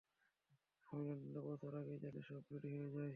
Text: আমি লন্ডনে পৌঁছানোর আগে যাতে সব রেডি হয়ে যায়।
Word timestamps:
আমি 0.87 1.01
লন্ডনে 1.07 1.39
পৌঁছানোর 1.45 1.75
আগে 1.81 1.95
যাতে 2.03 2.19
সব 2.29 2.41
রেডি 2.51 2.69
হয়ে 2.73 2.89
যায়। 2.95 3.09